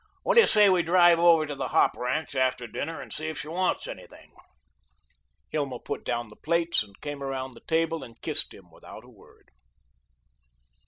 What 0.23 0.33
do 0.33 0.41
you 0.41 0.47
say 0.47 0.67
we 0.67 0.81
drive 0.81 1.19
over 1.19 1.45
to 1.45 1.53
the 1.53 1.67
hop 1.67 1.95
ranch 1.95 2.33
after 2.33 2.65
dinner 2.65 2.99
and 2.99 3.13
see 3.13 3.27
if 3.27 3.37
she 3.41 3.49
wants 3.49 3.85
anything?" 3.85 4.33
Hilma 5.49 5.77
put 5.77 6.03
down 6.03 6.29
the 6.29 6.35
plates 6.35 6.81
and 6.81 6.99
came 7.01 7.21
around 7.21 7.53
the 7.53 7.61
table 7.67 8.03
and 8.03 8.19
kissed 8.19 8.51
him 8.51 8.71
without 8.71 9.03
a 9.05 9.09
word. 9.09 9.51